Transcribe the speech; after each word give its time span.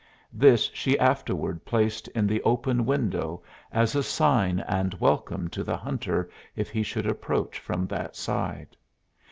This 0.33 0.71
she 0.73 0.97
afterward 0.97 1.63
placed 1.63 2.07
in 2.07 2.25
the 2.25 2.41
open 2.41 2.87
window 2.87 3.43
as 3.71 3.93
a 3.93 4.01
sign 4.01 4.59
and 4.61 4.95
welcome 4.95 5.47
to 5.49 5.63
the 5.63 5.77
hunter 5.77 6.27
if 6.55 6.71
he 6.71 6.81
should 6.81 7.05
approach 7.05 7.59
from 7.59 7.85
that 7.85 8.15
side. 8.15 8.75